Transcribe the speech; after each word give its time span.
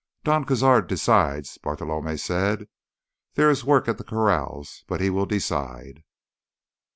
"Don 0.23 0.45
Cazar 0.45 0.81
decides," 0.87 1.59
Bartolomé 1.59 2.19
said. 2.19 2.67
"There 3.35 3.51
is 3.51 3.63
work 3.63 3.87
at 3.87 3.99
the 3.99 4.03
corrals, 4.03 4.83
but 4.87 4.99
he 4.99 5.11
will 5.11 5.27
decide." 5.27 6.01